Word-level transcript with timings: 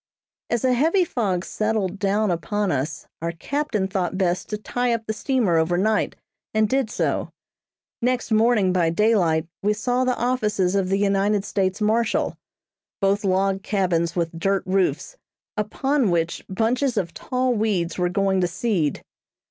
As 0.49 0.65
a 0.65 0.73
heavy 0.73 1.05
fog 1.05 1.45
settled 1.45 1.99
down 1.99 2.31
upon 2.31 2.71
us, 2.71 3.05
our 3.21 3.31
captain 3.33 3.87
thought 3.87 4.17
best 4.17 4.49
to 4.49 4.57
tie 4.57 4.91
up 4.95 5.05
the 5.05 5.13
steamer 5.13 5.57
over 5.59 5.77
night, 5.77 6.15
and 6.55 6.67
did 6.67 6.89
so. 6.89 7.29
Next 8.01 8.31
morning 8.31 8.73
by 8.73 8.89
daylight 8.89 9.45
we 9.61 9.73
saw 9.73 10.03
the 10.03 10.17
offices 10.17 10.73
of 10.73 10.89
the 10.89 10.97
United 10.97 11.45
States 11.45 11.81
marshal; 11.81 12.35
both 12.99 13.23
log 13.23 13.61
cabins 13.61 14.15
with 14.15 14.39
dirt 14.39 14.63
roofs, 14.65 15.17
upon 15.55 16.09
which 16.09 16.43
bunches 16.49 16.97
of 16.97 17.13
tall 17.13 17.53
weeds 17.53 17.99
were 17.99 18.09
going 18.09 18.41
to 18.41 18.47
seed. 18.47 19.03